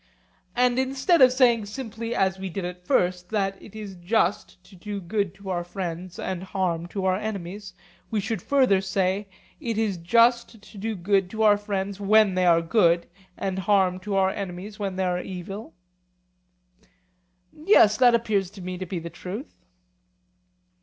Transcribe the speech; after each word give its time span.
And 0.55 0.79
instead 0.79 1.21
of 1.21 1.31
saying 1.31 1.67
simply 1.67 2.15
as 2.15 2.39
we 2.39 2.49
did 2.49 2.65
at 2.65 2.87
first, 2.87 3.29
that 3.29 3.61
it 3.61 3.75
is 3.75 3.93
just 3.97 4.63
to 4.63 4.75
do 4.75 4.99
good 4.99 5.35
to 5.35 5.51
our 5.51 5.63
friends 5.63 6.17
and 6.17 6.41
harm 6.41 6.87
to 6.87 7.05
our 7.05 7.17
enemies, 7.17 7.75
we 8.09 8.19
should 8.19 8.41
further 8.41 8.81
say: 8.81 9.27
It 9.59 9.77
is 9.77 9.97
just 9.97 10.59
to 10.63 10.77
do 10.79 10.95
good 10.95 11.29
to 11.29 11.43
our 11.43 11.55
friends 11.55 11.99
when 11.99 12.33
they 12.33 12.47
are 12.47 12.63
good 12.63 13.05
and 13.37 13.59
harm 13.59 13.99
to 13.99 14.15
our 14.15 14.31
enemies 14.31 14.79
when 14.79 14.95
they 14.95 15.03
are 15.05 15.21
evil? 15.21 15.75
Yes, 17.53 17.95
that 17.97 18.15
appears 18.15 18.49
to 18.49 18.61
me 18.63 18.79
to 18.79 18.87
be 18.87 18.97
the 18.97 19.11
truth. 19.11 19.53